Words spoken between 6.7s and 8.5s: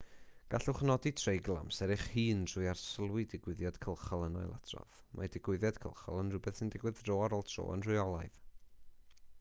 digwydd dro ar ôl tro yn rheolaidd